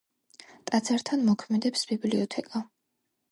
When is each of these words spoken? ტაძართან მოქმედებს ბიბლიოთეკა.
ტაძართან 0.69 1.21
მოქმედებს 1.27 1.85
ბიბლიოთეკა. 1.91 2.63